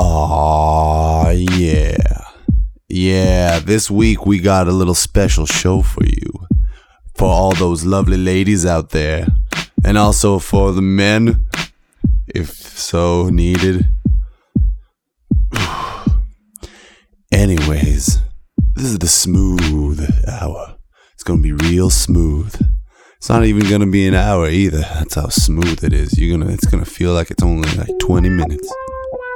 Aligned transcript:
Aw, 0.00 1.30
yeah. 1.30 1.96
Yeah, 2.88 3.58
this 3.58 3.90
week 3.90 4.24
we 4.24 4.38
got 4.38 4.68
a 4.68 4.72
little 4.72 4.94
special 4.94 5.44
show 5.44 5.82
for 5.82 6.04
you. 6.04 6.32
For 7.16 7.26
all 7.26 7.50
those 7.50 7.84
lovely 7.84 8.16
ladies 8.16 8.64
out 8.64 8.90
there. 8.90 9.26
And 9.84 9.98
also 9.98 10.38
for 10.38 10.70
the 10.70 10.82
men, 10.82 11.48
if 12.28 12.50
so 12.50 13.28
needed. 13.28 13.86
Anyways, 17.32 18.20
this 18.74 18.84
is 18.84 18.98
the 19.00 19.08
smooth 19.08 20.08
hour. 20.28 20.76
It's 21.14 21.24
gonna 21.24 21.42
be 21.42 21.52
real 21.52 21.90
smooth. 21.90 22.54
It's 23.16 23.28
not 23.28 23.44
even 23.44 23.68
gonna 23.68 23.90
be 23.90 24.06
an 24.06 24.14
hour 24.14 24.48
either. 24.48 24.82
That's 24.82 25.16
how 25.16 25.28
smooth 25.28 25.82
it 25.82 25.92
is. 25.92 26.16
You're 26.16 26.38
gonna 26.38 26.52
it's 26.52 26.66
gonna 26.66 26.84
feel 26.84 27.14
like 27.14 27.32
it's 27.32 27.42
only 27.42 27.68
like 27.76 27.98
20 27.98 28.28
minutes. 28.28 28.72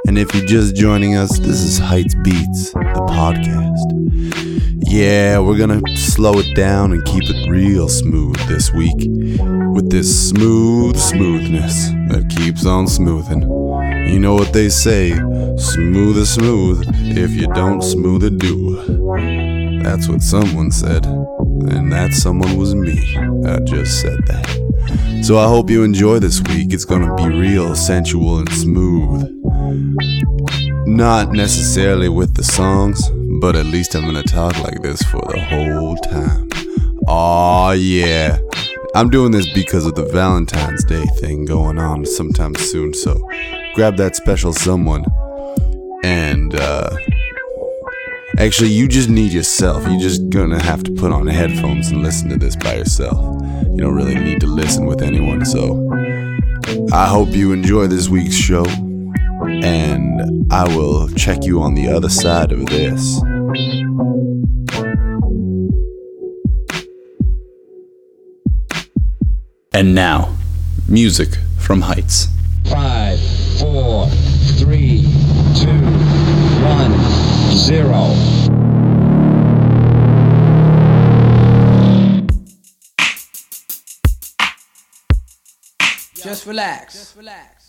And 0.05 0.17
if 0.17 0.33
you're 0.35 0.45
just 0.45 0.75
joining 0.75 1.15
us, 1.15 1.39
this 1.39 1.61
is 1.61 1.77
Heights 1.77 2.13
Beats, 2.23 2.73
the 2.73 3.05
podcast. 3.09 4.83
Yeah, 4.85 5.39
we're 5.39 5.57
gonna 5.57 5.81
slow 5.95 6.33
it 6.39 6.55
down 6.55 6.91
and 6.91 7.03
keep 7.05 7.23
it 7.23 7.49
real 7.49 7.87
smooth 7.87 8.35
this 8.47 8.71
week 8.73 8.97
with 9.73 9.89
this 9.89 10.29
smooth 10.29 10.97
smoothness 10.97 11.89
that 12.09 12.27
keeps 12.37 12.65
on 12.65 12.87
smoothing. 12.87 13.43
You 14.11 14.19
know 14.19 14.33
what 14.35 14.51
they 14.51 14.69
say 14.69 15.11
smooth 15.57 16.17
is 16.17 16.33
smooth 16.33 16.83
if 17.17 17.31
you 17.31 17.47
don't 17.53 17.81
smooth 17.81 18.25
it 18.25 18.37
do. 18.37 19.81
That's 19.83 20.09
what 20.09 20.21
someone 20.21 20.71
said, 20.71 21.05
and 21.05 21.91
that 21.93 22.13
someone 22.13 22.57
was 22.57 22.75
me 22.75 22.95
that 23.43 23.63
just 23.65 24.01
said 24.01 24.19
that. 24.27 25.23
So 25.23 25.37
I 25.37 25.47
hope 25.47 25.69
you 25.69 25.83
enjoy 25.83 26.19
this 26.19 26.41
week. 26.41 26.73
It's 26.73 26.85
gonna 26.85 27.15
be 27.15 27.29
real 27.29 27.73
sensual 27.73 28.39
and 28.39 28.49
smooth. 28.51 29.42
Not 30.85 31.31
necessarily 31.31 32.09
with 32.09 32.35
the 32.35 32.43
songs, 32.43 33.09
but 33.41 33.55
at 33.55 33.65
least 33.65 33.95
I'm 33.95 34.03
gonna 34.05 34.21
talk 34.21 34.57
like 34.59 34.81
this 34.81 35.01
for 35.03 35.21
the 35.21 35.39
whole 35.39 35.95
time. 35.95 36.49
Aw, 37.07 37.71
yeah. 37.71 38.37
I'm 38.93 39.09
doing 39.09 39.31
this 39.31 39.51
because 39.53 39.85
of 39.87 39.95
the 39.95 40.05
Valentine's 40.05 40.83
Day 40.83 41.05
thing 41.17 41.45
going 41.45 41.79
on 41.79 42.05
sometime 42.05 42.53
soon, 42.55 42.93
so 42.93 43.27
grab 43.73 43.97
that 43.97 44.15
special 44.15 44.53
someone. 44.53 45.03
And, 46.03 46.53
uh, 46.53 46.95
actually, 48.37 48.69
you 48.69 48.87
just 48.87 49.09
need 49.09 49.31
yourself. 49.31 49.87
You're 49.87 49.99
just 49.99 50.29
gonna 50.29 50.61
have 50.61 50.83
to 50.83 50.91
put 50.91 51.11
on 51.11 51.25
headphones 51.27 51.89
and 51.89 52.03
listen 52.03 52.29
to 52.29 52.37
this 52.37 52.55
by 52.55 52.75
yourself. 52.75 53.17
You 53.71 53.77
don't 53.77 53.95
really 53.95 54.15
need 54.15 54.41
to 54.41 54.47
listen 54.47 54.85
with 54.85 55.01
anyone, 55.01 55.43
so 55.43 55.89
I 56.91 57.07
hope 57.07 57.29
you 57.29 57.51
enjoy 57.51 57.87
this 57.87 58.09
week's 58.09 58.35
show 58.35 58.65
and 59.49 60.51
I 60.51 60.67
will 60.75 61.09
check 61.09 61.43
you 61.43 61.61
on 61.61 61.75
the 61.75 61.87
other 61.87 62.09
side 62.09 62.51
of 62.51 62.65
this. 62.67 63.21
And 69.73 69.95
now, 69.95 70.35
music 70.87 71.29
from 71.57 71.81
Heights. 71.81 72.27
Five, 72.65 73.19
four, 73.59 74.07
three, 74.57 75.01
two, 75.55 75.79
one, 76.63 76.93
zero. 77.51 78.13
Just 86.15 86.45
relax. 86.45 86.93
Just 86.93 87.17
relax. 87.17 87.62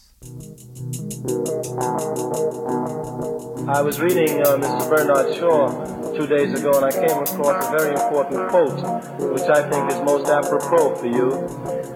I 3.67 3.81
was 3.81 4.01
reading 4.01 4.41
uh, 4.43 4.57
Mr. 4.57 4.89
Bernard 4.89 5.35
Shaw 5.35 6.15
two 6.17 6.27
days 6.27 6.59
ago 6.59 6.71
and 6.75 6.85
I 6.85 6.93
came 6.93 7.19
across 7.23 7.67
a 7.67 7.71
very 7.77 7.91
important 7.91 8.49
quote, 8.51 9.33
which 9.33 9.43
I 9.43 9.69
think 9.69 9.91
is 9.91 10.01
most 10.03 10.29
apropos 10.29 10.95
for 10.95 11.07
you. 11.07 11.31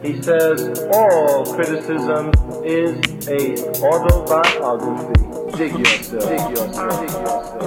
He 0.03 0.21
says, 0.22 0.81
all 0.93 1.44
criticism 1.55 2.33
is 2.65 2.99
a 3.28 3.55
autobiography. 3.84 5.56
Dig 5.56 5.78
yourself, 5.78 6.28
dig 6.28 6.41
yourself, 6.50 7.00
dig 7.00 7.10
yourself, 7.10 7.60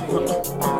dig 0.00 0.10
yourself. 0.10 0.77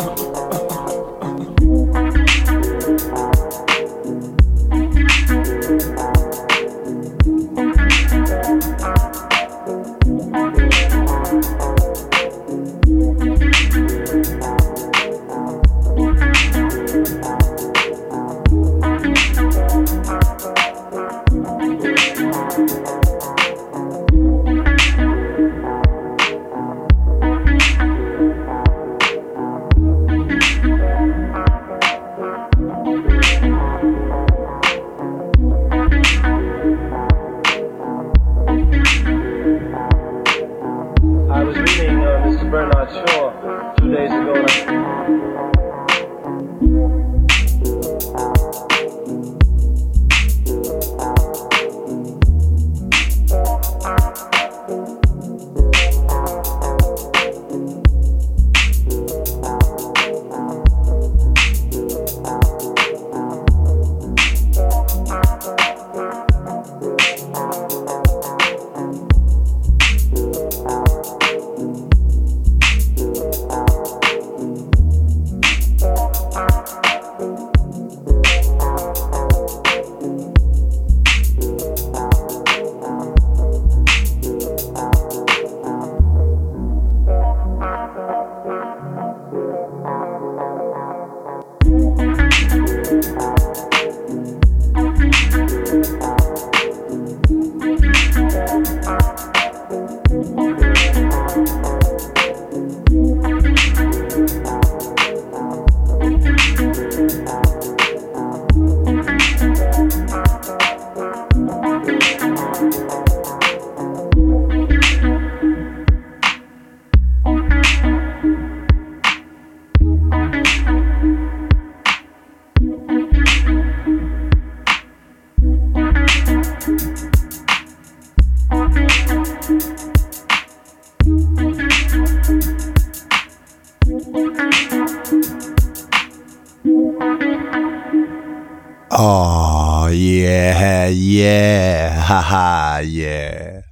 Yeah, 141.18 142.00
haha, 142.00 142.78
yeah. 142.78 143.62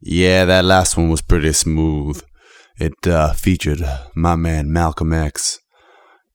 Yeah, 0.00 0.44
that 0.44 0.64
last 0.64 0.96
one 0.96 1.08
was 1.08 1.22
pretty 1.22 1.52
smooth. 1.52 2.22
It 2.78 3.06
uh, 3.06 3.32
featured 3.32 3.82
my 4.14 4.36
man 4.36 4.72
Malcolm 4.72 5.12
X 5.12 5.60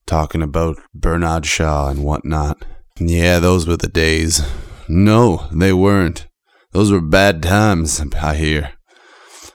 talking 0.06 0.42
about 0.42 0.78
Bernard 0.94 1.46
Shaw 1.46 1.90
and 1.90 2.04
whatnot. 2.04 2.66
Yeah, 3.00 3.40
those 3.40 3.68
were 3.68 3.78
the 3.78 3.88
days. 3.88 4.42
No, 4.88 5.48
they 5.52 5.72
weren't. 5.72 6.28
Those 6.72 6.92
were 6.92 7.02
bad 7.02 7.44
times, 7.44 8.02
I 8.22 8.36
hear. 8.36 8.74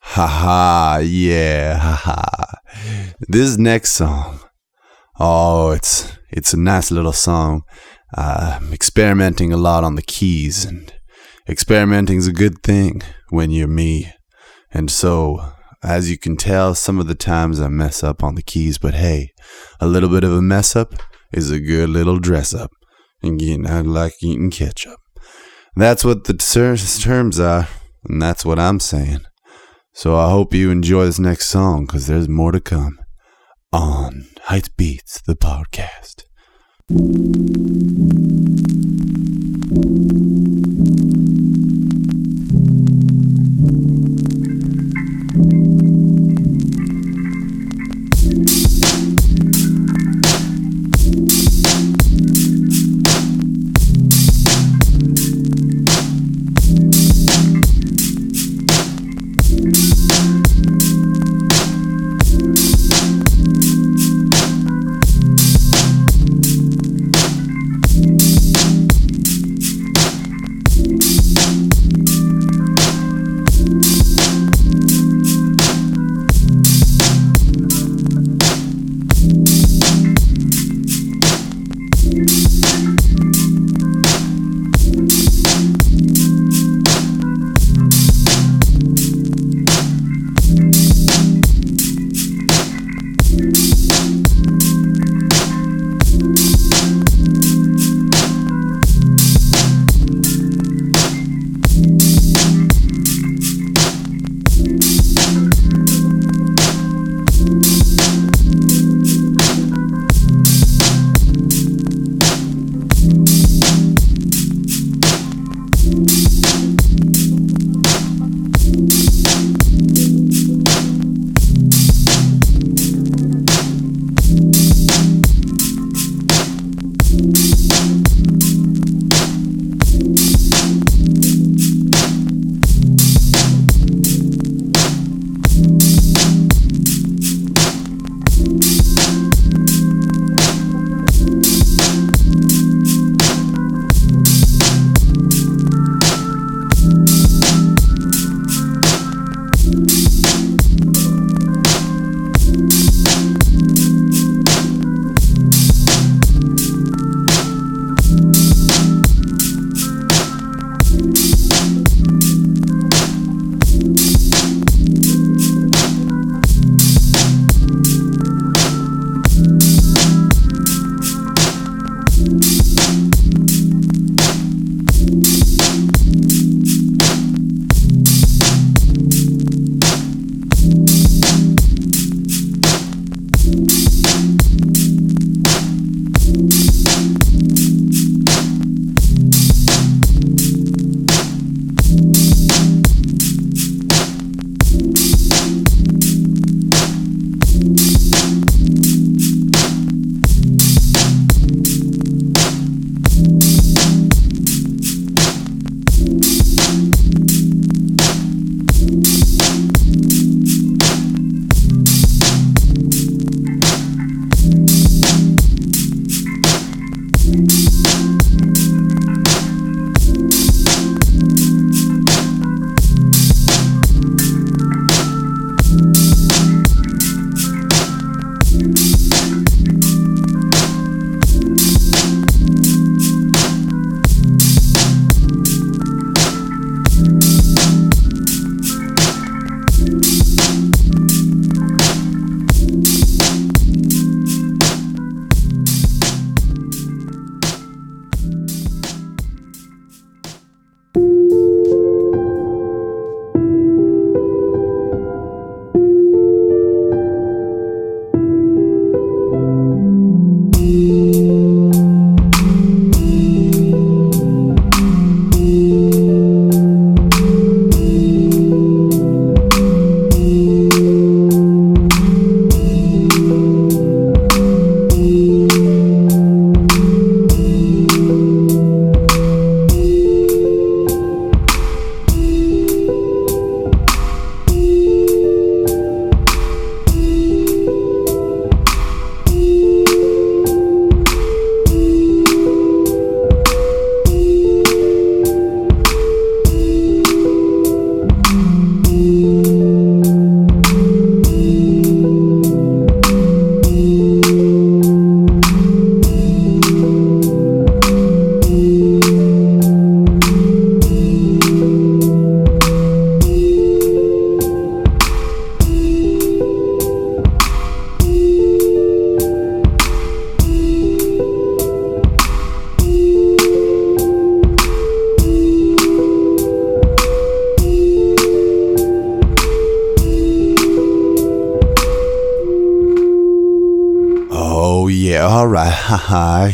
Haha, 0.01 0.99
yeah, 0.99 1.79
haha. 1.79 2.45
This 3.29 3.57
next 3.59 3.93
song, 3.93 4.41
oh, 5.19 5.73
it's 5.73 6.13
it's 6.31 6.53
a 6.53 6.59
nice 6.59 6.91
little 6.91 7.13
song. 7.13 7.63
Uh, 8.17 8.59
I'm 8.61 8.73
experimenting 8.73 9.53
a 9.53 9.57
lot 9.57 9.83
on 9.83 9.97
the 9.97 10.03
keys, 10.03 10.65
and 10.65 10.93
experimenting's 11.49 12.29
a 12.29 12.33
good 12.33 12.63
thing 12.63 13.03
when 13.31 13.51
you're 13.51 13.67
me. 13.67 14.13
And 14.71 14.91
so, 14.91 15.53
as 15.83 16.11
you 16.11 16.17
can 16.17 16.37
tell, 16.37 16.75
some 16.75 17.01
of 17.01 17.09
the 17.09 17.17
times 17.17 17.61
I 17.61 17.69
mess 17.69 18.05
up 18.05 18.23
on 18.23 18.37
the 18.37 18.43
keys, 18.43 18.79
but 18.79 18.95
hey, 18.95 19.31
a 19.81 19.87
little 19.87 20.09
bit 20.09 20.23
of 20.23 20.33
a 20.33 20.43
mess 20.43 20.77
up 20.77 20.95
is 21.33 21.51
a 21.51 21.59
good 21.59 21.89
little 21.89 22.21
dress 22.21 22.55
up, 22.55 22.71
and 23.21 23.39
getting 23.39 23.67
out 23.67 23.87
like 23.87 24.15
eating 24.23 24.51
ketchup. 24.51 25.01
That's 25.75 26.05
what 26.05 26.25
the 26.25 26.35
ter- 26.35 26.77
terms 26.77 27.41
are, 27.41 27.67
and 28.05 28.23
that's 28.23 28.45
what 28.45 28.61
I'm 28.61 28.79
saying. 28.79 29.25
So 29.93 30.17
I 30.17 30.31
hope 30.31 30.55
you 30.55 30.71
enjoy 30.71 31.07
this 31.07 31.19
next 31.19 31.47
song 31.47 31.87
because 31.87 32.07
there's 32.07 32.29
more 32.29 32.53
to 32.53 32.61
come 32.61 32.99
on 33.73 34.27
Heights 34.43 34.69
Beats, 34.69 35.21
the 35.21 35.35
podcast. 35.35 36.24
All 36.91 38.54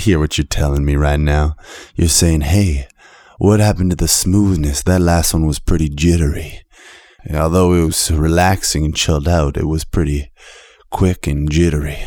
hear 0.00 0.19
what 0.19 0.38
you're 0.38 0.47
telling 0.47 0.85
me 0.85 0.97
right 0.97 1.21
now. 1.21 1.57
You're 1.95 2.09
saying, 2.09 2.42
hey, 2.42 2.88
what 3.38 3.61
happened 3.61 3.90
to 3.90 3.97
the 3.97 4.09
smoothness? 4.09 4.83
That 4.83 5.00
last 5.00 5.33
one 5.33 5.47
was 5.47 5.59
pretty 5.59 5.88
jittery. 5.88 6.61
Although 7.33 7.75
it 7.75 7.85
was 7.85 8.11
relaxing 8.11 8.85
and 8.85 8.97
chilled 8.97 9.28
out, 9.28 9.57
it 9.57 9.66
was 9.66 9.85
pretty 9.85 10.33
quick 10.90 11.26
and 11.26 11.50
jittery. 11.50 11.99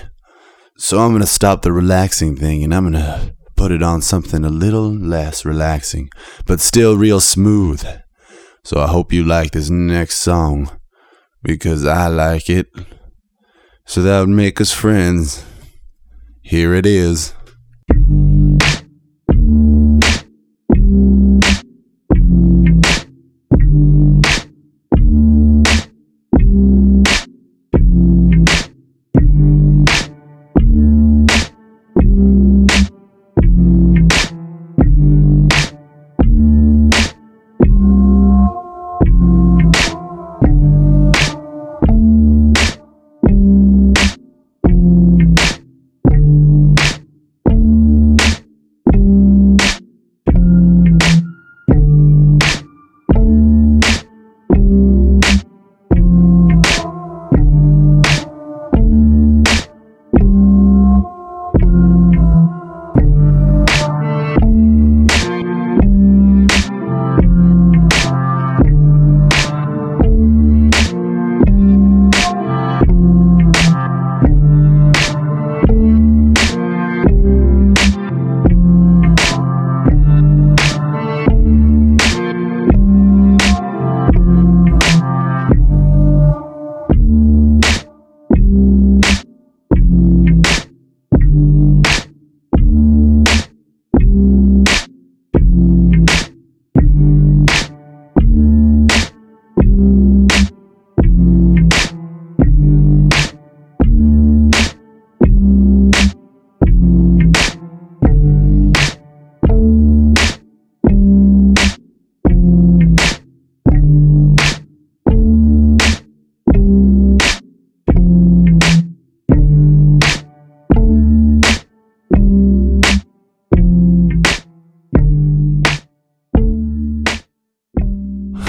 So 0.77 0.99
I'm 0.99 1.11
gonna 1.11 1.27
stop 1.27 1.61
the 1.61 1.71
relaxing 1.71 2.35
thing 2.35 2.63
and 2.63 2.73
I'm 2.73 2.83
gonna 2.83 3.33
put 3.55 3.71
it 3.71 3.83
on 3.83 4.01
something 4.01 4.43
a 4.43 4.49
little 4.49 4.91
less 4.91 5.45
relaxing, 5.45 6.09
but 6.45 6.59
still 6.59 6.97
real 6.97 7.19
smooth. 7.19 7.85
So 8.63 8.79
I 8.79 8.87
hope 8.87 9.13
you 9.13 9.23
like 9.23 9.51
this 9.51 9.69
next 9.69 10.15
song 10.15 10.69
because 11.43 11.85
I 11.85 12.07
like 12.07 12.49
it. 12.49 12.67
So 13.85 14.01
that 14.01 14.19
would 14.19 14.29
make 14.29 14.59
us 14.59 14.71
friends. 14.71 15.45
Here 16.41 16.73
it 16.73 16.85
is. 16.85 17.33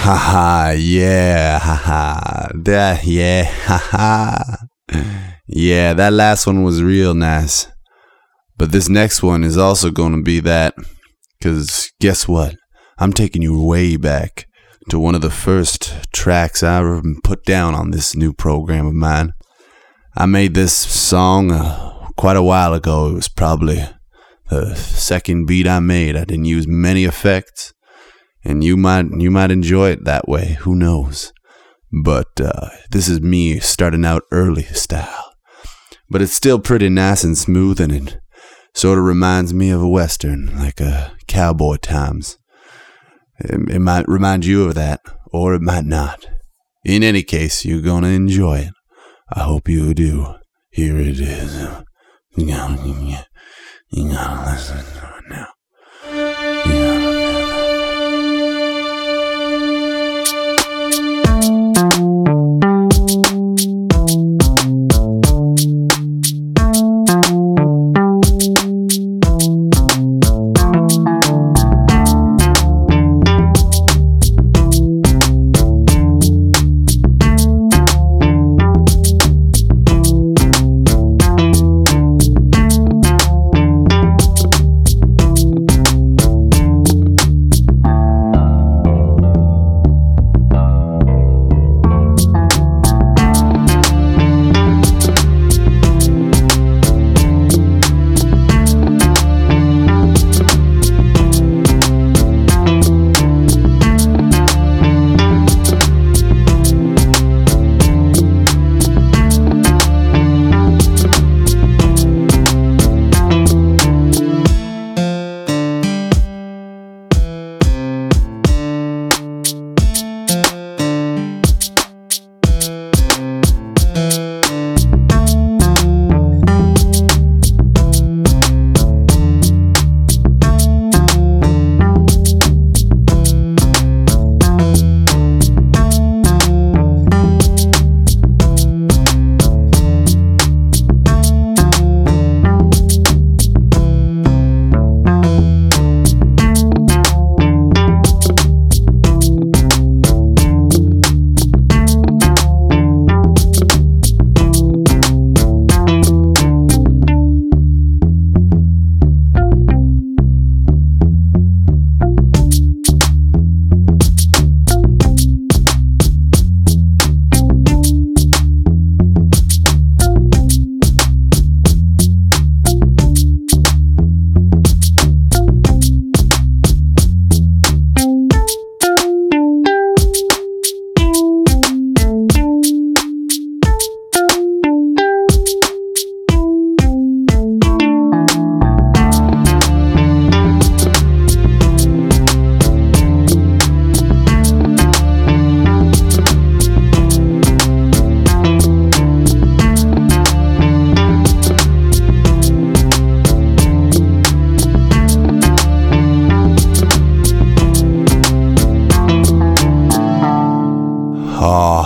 Haha, 0.05 0.73
yeah, 0.73 1.59
haha. 1.59 2.49
That, 2.55 3.05
yeah, 3.05 3.45
haha. 3.45 4.37
Yeah, 5.47 5.95
that 5.95 6.13
last 6.13 6.47
one 6.47 6.63
was 6.63 6.83
real 6.83 7.15
nice. 7.15 7.69
But 8.59 8.71
this 8.71 8.91
next 8.91 9.23
one 9.23 9.43
is 9.43 9.57
also 9.57 9.91
going 9.91 10.15
to 10.15 10.23
be 10.23 10.41
that. 10.41 10.75
Because 11.39 11.91
guess 12.03 12.29
what? 12.29 12.55
I'm 12.99 13.15
taking 13.15 13.41
you 13.41 13.59
way 13.59 13.97
back 13.97 14.47
to 14.91 14.99
one 14.99 15.15
of 15.15 15.23
the 15.23 15.31
first 15.31 15.95
tracks 16.13 16.63
I 16.63 16.81
ever 16.81 17.01
put 17.23 17.43
down 17.47 17.75
on 17.75 17.91
this 17.91 18.15
new 18.15 18.35
program 18.35 18.87
of 18.87 18.93
mine. 18.93 19.33
I 20.15 20.27
made 20.27 20.53
this 20.53 20.75
song 20.75 21.51
uh, 21.51 22.09
quite 22.19 22.37
a 22.37 22.43
while 22.43 22.75
ago. 22.75 23.09
It 23.09 23.15
was 23.15 23.29
probably 23.29 23.83
the 24.51 24.75
second 24.75 25.47
beat 25.47 25.67
I 25.67 25.81
made. 25.81 26.15
I 26.15 26.25
didn't 26.25 26.45
use 26.45 26.69
many 26.69 27.05
effects 27.05 27.74
and 28.45 28.63
you 28.63 28.77
might 28.77 29.07
you 29.19 29.31
might 29.31 29.51
enjoy 29.51 29.91
it 29.91 30.05
that 30.05 30.29
way. 30.29 30.57
Who 30.61 30.75
knows? 30.75 31.33
But 32.03 32.41
uh, 32.41 32.71
this 32.91 33.09
is 33.09 33.21
me 33.21 33.61
starting 33.61 34.05
out 34.05 34.25
early 34.31 34.65
style, 34.65 35.35
but 36.11 36.21
it's 36.23 36.33
still 36.33 36.59
pretty 36.59 36.89
nice 36.89 37.25
and 37.25 37.39
smooth, 37.39 37.81
and 37.81 37.93
it 37.93 38.19
sort 38.75 38.99
of 38.99 39.05
reminds 39.05 39.55
me 39.55 39.71
of 39.71 39.81
a 39.83 39.89
western, 39.89 40.59
like 40.59 40.81
a 40.81 41.17
cowboy 41.29 41.77
times. 41.77 42.37
It, 43.39 43.71
it 43.71 43.81
might 43.81 44.09
remind 44.09 44.45
you 44.45 44.65
of 44.65 44.75
that, 44.75 45.01
or 45.33 45.55
it 45.55 45.63
might 45.63 45.85
not. 45.85 46.27
In 46.85 47.03
any 47.03 47.23
case, 47.23 47.65
you're 47.65 47.81
gonna 47.81 48.09
enjoy 48.09 48.59
it. 48.59 48.73
I 49.33 49.41
hope 49.41 49.69
you 49.69 49.95
do. 49.95 50.35
Here 50.71 50.99
it 50.99 51.21
is. 51.21 51.55
You 52.37 52.47
gotta, 52.49 53.27
you 53.91 54.13
gotta 54.13 54.51
listen 54.51 55.13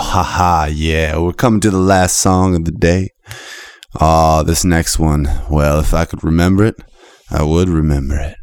haha, 0.08 0.66
yeah, 0.66 1.18
we're 1.18 1.32
coming 1.32 1.60
to 1.60 1.70
the 1.70 1.78
last 1.78 2.16
song 2.16 2.56
of 2.56 2.64
the 2.64 2.72
day. 2.72 3.10
Ah, 4.00 4.42
this 4.42 4.64
next 4.64 4.98
one, 4.98 5.28
well, 5.50 5.80
if 5.80 5.92
I 5.92 6.04
could 6.06 6.24
remember 6.24 6.64
it, 6.64 6.76
I 7.30 7.42
would 7.42 7.68
remember 7.68 8.18
it. 8.18 8.36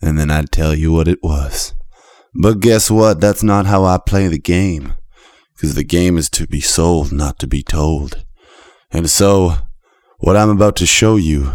And 0.00 0.18
then 0.18 0.30
I'd 0.30 0.50
tell 0.50 0.74
you 0.74 0.92
what 0.92 1.08
it 1.08 1.22
was. 1.22 1.74
But 2.34 2.60
guess 2.60 2.90
what? 2.90 3.20
That's 3.20 3.42
not 3.42 3.66
how 3.66 3.84
I 3.84 3.98
play 3.98 4.28
the 4.28 4.38
game. 4.38 4.94
Because 5.54 5.74
the 5.74 5.84
game 5.84 6.18
is 6.18 6.28
to 6.30 6.46
be 6.46 6.60
sold, 6.60 7.12
not 7.12 7.38
to 7.38 7.46
be 7.46 7.62
told. 7.62 8.24
And 8.90 9.08
so, 9.08 9.56
what 10.18 10.36
I'm 10.36 10.50
about 10.50 10.76
to 10.76 10.86
show 10.86 11.16
you, 11.16 11.52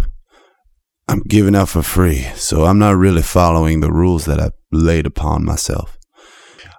I'm 1.07 1.21
giving 1.21 1.55
out 1.55 1.69
for 1.69 1.81
free. 1.81 2.27
So 2.35 2.65
I'm 2.65 2.79
not 2.79 2.95
really 2.97 3.23
following 3.23 3.79
the 3.79 3.91
rules 3.91 4.25
that 4.25 4.39
I 4.39 4.51
laid 4.71 5.05
upon 5.05 5.43
myself. 5.43 5.97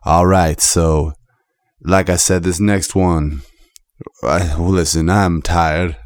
Alright, 0.07 0.61
so, 0.61 1.12
like 1.83 2.11
I 2.11 2.17
said, 2.17 2.43
this 2.43 2.61
next 2.61 2.95
one, 2.95 3.43
I, 4.23 4.57
listen, 4.57 5.09
I'm 5.09 5.43
tired. 5.43 5.97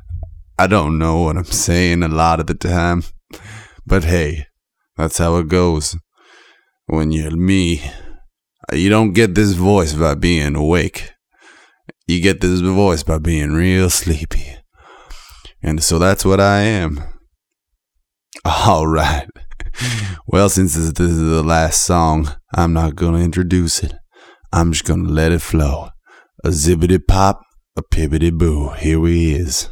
I 0.59 0.67
don't 0.67 0.99
know 0.99 1.23
what 1.23 1.37
I'm 1.37 1.45
saying 1.45 2.03
a 2.03 2.09
lot 2.09 2.41
of 2.41 2.47
the 2.47 2.55
time. 2.55 3.03
But 3.87 4.05
hey, 4.05 4.47
that's 4.97 5.19
how 5.19 5.37
it 5.37 5.49
goes. 5.49 5.97
When 6.87 7.13
you're 7.13 7.37
me, 7.37 7.83
you 8.73 8.89
don't 8.89 9.13
get 9.13 9.35
this 9.35 9.53
voice 9.53 9.95
by 9.95 10.15
being 10.15 10.55
awake. 10.55 11.11
You 12.07 12.21
get 12.21 12.41
this 12.41 12.61
voice 12.61 13.03
by 13.03 13.19
being 13.19 13.53
real 13.53 13.91
sleepy. 13.91 14.57
And 15.63 15.83
so 15.83 15.99
that's 15.99 16.25
what 16.25 16.41
I 16.41 16.61
am. 16.61 17.03
All 18.45 18.87
right. 18.87 19.29
Well, 20.27 20.49
since 20.49 20.75
this 20.75 20.99
is 20.99 21.19
the 21.21 21.45
last 21.45 21.83
song, 21.83 22.33
I'm 22.53 22.73
not 22.73 22.97
going 22.97 23.15
to 23.15 23.21
introduce 23.21 23.85
it. 23.85 23.93
I'm 24.57 24.71
just 24.71 24.85
to 24.87 25.11
let 25.11 25.33
it 25.33 25.43
flow. 25.43 25.89
A 26.45 26.51
zippity 26.51 27.05
pop, 27.05 27.43
a 27.77 27.83
pibbity 27.83 28.31
boo. 28.33 28.69
Here 28.79 29.01
we 29.01 29.35
is. 29.35 29.69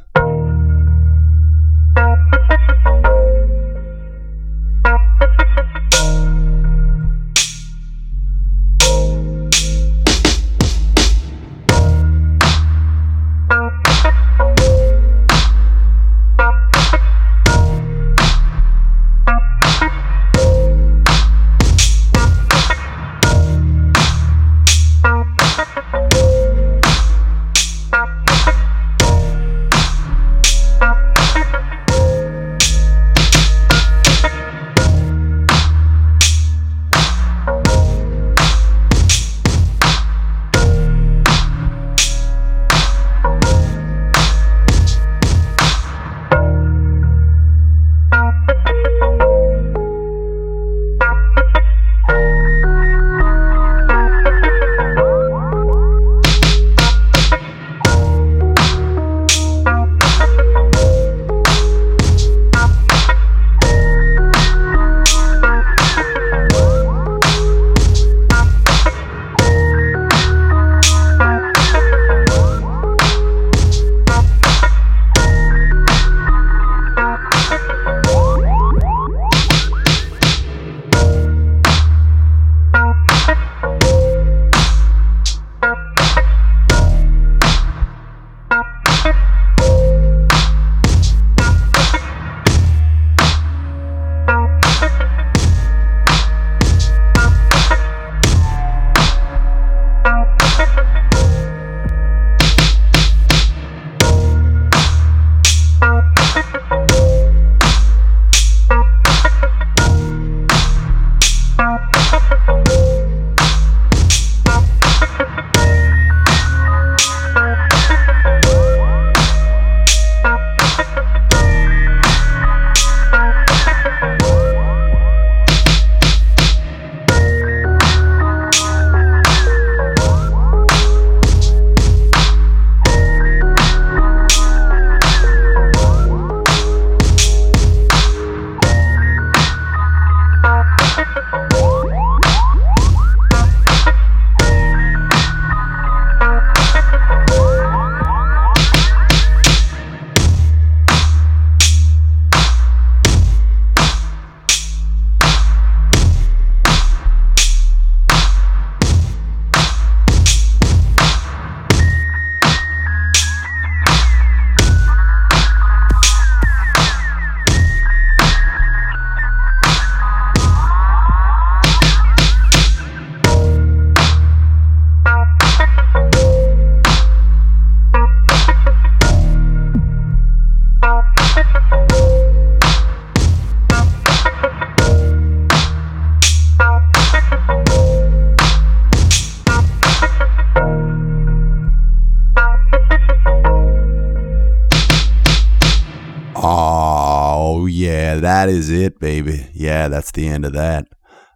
That 198.33 198.49
is 198.49 198.71
it, 198.71 198.99
baby. 198.99 199.47
Yeah, 199.53 199.89
that's 199.89 200.11
the 200.11 200.27
end 200.27 200.47
of 200.47 200.55
that. 200.55 200.87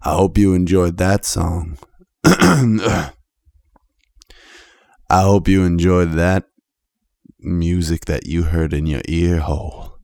I 0.02 0.14
hope 0.14 0.38
you 0.38 0.54
enjoyed 0.54 0.96
that 0.96 1.26
song. 1.26 1.76
I 2.24 3.10
hope 5.10 5.46
you 5.46 5.62
enjoyed 5.62 6.12
that 6.12 6.44
music 7.38 8.06
that 8.06 8.26
you 8.26 8.44
heard 8.44 8.72
in 8.72 8.86
your 8.86 9.02
ear 9.08 9.40
hole. 9.40 9.98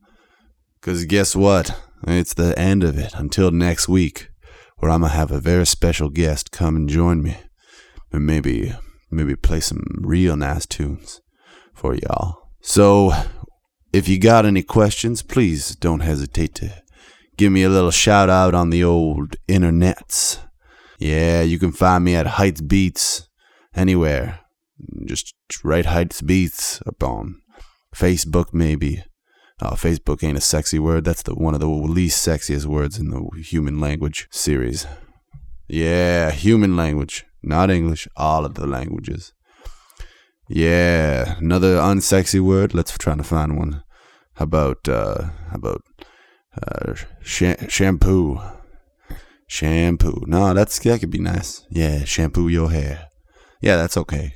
Because 0.78 1.06
guess 1.06 1.34
what? 1.34 1.80
It's 2.06 2.34
the 2.34 2.58
end 2.58 2.84
of 2.84 2.98
it 2.98 3.14
until 3.14 3.50
next 3.50 3.88
week, 3.88 4.28
where 4.76 4.90
I'm 4.90 5.00
going 5.00 5.12
to 5.12 5.16
have 5.16 5.32
a 5.32 5.40
very 5.40 5.64
special 5.64 6.10
guest 6.10 6.52
come 6.52 6.76
and 6.76 6.90
join 6.90 7.22
me. 7.22 7.38
And 8.12 8.26
maybe, 8.26 8.74
maybe 9.10 9.34
play 9.34 9.60
some 9.60 9.82
real 10.02 10.36
nice 10.36 10.66
tunes 10.66 11.22
for 11.72 11.94
y'all. 11.94 12.50
So, 12.60 13.14
if 13.94 14.08
you 14.08 14.18
got 14.18 14.44
any 14.44 14.62
questions, 14.62 15.22
please 15.22 15.74
don't 15.74 16.00
hesitate 16.00 16.54
to 16.56 16.81
give 17.42 17.50
me 17.50 17.64
a 17.64 17.68
little 17.68 17.90
shout 17.90 18.30
out 18.30 18.54
on 18.54 18.70
the 18.70 18.84
old 18.84 19.34
internets. 19.48 20.38
Yeah, 21.00 21.42
you 21.42 21.58
can 21.58 21.72
find 21.72 22.04
me 22.04 22.14
at 22.14 22.38
Heights 22.38 22.60
Beats 22.60 23.28
anywhere. 23.74 24.38
Just 25.04 25.34
write 25.64 25.86
Heights 25.86 26.22
Beats 26.22 26.80
up 26.86 27.02
on 27.02 27.42
Facebook, 27.92 28.54
maybe. 28.54 29.02
Oh, 29.60 29.70
Facebook 29.70 30.22
ain't 30.22 30.38
a 30.38 30.40
sexy 30.40 30.78
word. 30.78 31.02
That's 31.02 31.24
the 31.24 31.34
one 31.34 31.54
of 31.54 31.58
the 31.58 31.66
least 31.66 32.24
sexiest 32.24 32.66
words 32.66 32.96
in 32.96 33.10
the 33.10 33.28
human 33.40 33.80
language 33.80 34.28
series. 34.30 34.86
Yeah, 35.66 36.30
human 36.30 36.76
language, 36.76 37.24
not 37.42 37.72
English. 37.72 38.06
All 38.16 38.44
of 38.44 38.54
the 38.54 38.68
languages. 38.68 39.32
Yeah, 40.48 41.38
another 41.38 41.74
unsexy 41.78 42.40
word. 42.40 42.72
Let's 42.72 42.96
try 42.96 43.16
to 43.16 43.24
find 43.24 43.58
one. 43.58 43.82
How 44.34 44.44
about 44.44 44.88
uh, 44.88 45.22
how 45.50 45.56
about 45.56 45.82
uh, 46.60 46.94
sh- 47.22 47.68
shampoo? 47.68 48.40
Shampoo. 49.46 50.24
No, 50.26 50.54
that's 50.54 50.78
that 50.80 51.00
could 51.00 51.10
be 51.10 51.18
nice. 51.18 51.64
Yeah, 51.70 52.04
shampoo 52.04 52.48
your 52.48 52.70
hair. 52.70 53.08
Yeah, 53.60 53.76
that's 53.76 53.96
okay. 53.96 54.34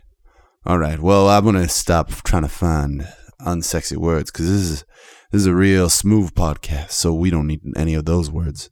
All 0.65 0.79
right. 0.79 1.01
Well, 1.01 1.29
I'm 1.29 1.45
gonna 1.45 1.69
stop 1.69 2.11
trying 2.11 2.43
to 2.43 2.49
find 2.49 3.07
unsexy 3.41 3.97
words 3.97 4.31
because 4.31 4.47
this 4.47 4.61
is 4.71 4.85
this 5.33 5.41
is 5.41 5.47
a 5.47 5.55
real 5.55 5.89
smooth 5.89 6.35
podcast, 6.35 6.91
so 6.91 7.15
we 7.15 7.31
don't 7.31 7.47
need 7.47 7.61
any 7.77 7.95
of 7.95 8.05
those 8.05 8.31
words. 8.31 8.71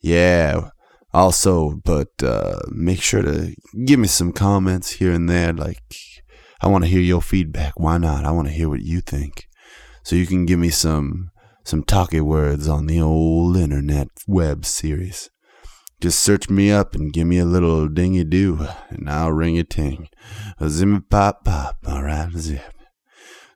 Yeah. 0.00 0.70
Also, 1.12 1.80
but 1.84 2.08
uh, 2.22 2.60
make 2.70 3.02
sure 3.02 3.22
to 3.22 3.54
give 3.84 3.98
me 3.98 4.06
some 4.06 4.32
comments 4.32 4.90
here 4.92 5.12
and 5.12 5.28
there. 5.28 5.52
Like, 5.52 5.82
I 6.60 6.68
want 6.68 6.84
to 6.84 6.90
hear 6.90 7.00
your 7.00 7.20
feedback. 7.20 7.78
Why 7.78 7.98
not? 7.98 8.24
I 8.24 8.30
want 8.30 8.46
to 8.48 8.54
hear 8.54 8.68
what 8.68 8.82
you 8.82 9.00
think. 9.00 9.48
So 10.04 10.16
you 10.16 10.26
can 10.26 10.46
give 10.46 10.58
me 10.58 10.70
some 10.70 11.30
some 11.70 11.84
talky 11.84 12.20
words 12.20 12.66
on 12.66 12.86
the 12.86 13.00
old 13.00 13.56
internet 13.56 14.08
web 14.26 14.66
series. 14.66 15.30
Just 16.00 16.18
search 16.18 16.50
me 16.50 16.72
up 16.72 16.96
and 16.96 17.12
give 17.12 17.28
me 17.28 17.38
a 17.38 17.44
little 17.44 17.86
dingy 17.86 18.24
do, 18.24 18.66
and 18.88 19.08
I'll 19.08 19.30
ring 19.30 19.56
a 19.56 19.62
ting. 19.62 20.08
A 20.58 20.64
zimmy 20.64 21.08
pop 21.08 21.44
pop, 21.44 21.76
alright, 21.86 22.32
zip. 22.32 22.74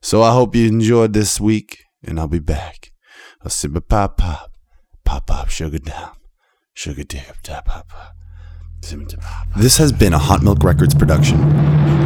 So 0.00 0.22
I 0.22 0.30
hope 0.30 0.54
you 0.54 0.68
enjoyed 0.68 1.12
this 1.12 1.40
week, 1.40 1.78
and 2.04 2.20
I'll 2.20 2.28
be 2.28 2.38
back. 2.38 2.92
A 3.40 3.48
zimmy 3.48 3.80
pop 3.80 4.16
pop, 4.18 4.52
pop 5.04 5.26
pop, 5.26 5.48
sugar 5.48 5.78
down, 5.78 6.12
sugar 6.72 7.02
dip, 7.02 7.40
tap 7.42 7.64
pop 7.64 7.88
pop. 7.88 8.14
This 9.56 9.76
has 9.78 9.90
been 9.90 10.12
a 10.12 10.18
Hot 10.18 10.40
Milk 10.40 10.62
Records 10.62 10.94
production. 10.94 11.40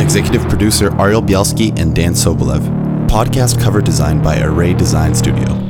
Executive 0.01 0.49
producer 0.49 0.91
Ariel 0.99 1.21
Bielski 1.21 1.79
and 1.79 1.95
Dan 1.95 2.13
Sobolev. 2.13 2.63
Podcast 3.09 3.61
cover 3.61 3.83
designed 3.83 4.23
by 4.23 4.41
Array 4.41 4.73
Design 4.73 5.15
Studio. 5.15 5.68